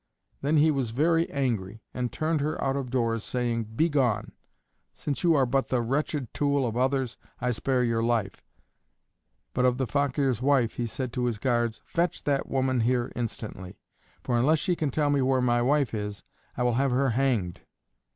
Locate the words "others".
6.75-7.19